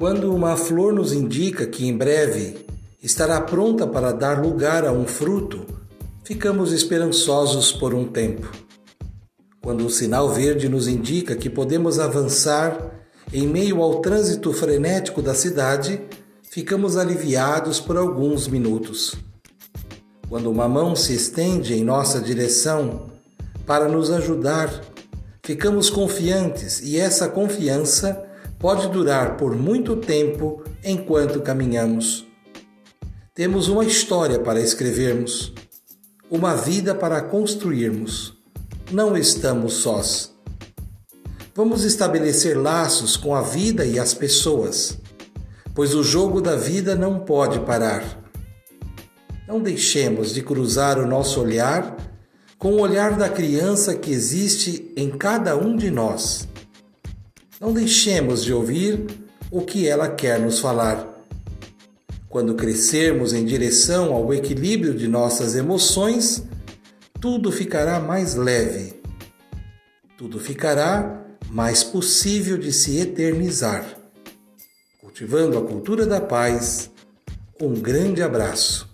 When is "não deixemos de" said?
49.48-50.42, 57.60-58.54